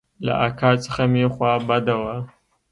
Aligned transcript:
له 0.25 0.33
اکا 0.47 0.69
څخه 0.83 1.03
مې 1.11 1.25
خوا 1.33 1.51
بده 1.67 1.95
وه. 2.01 2.15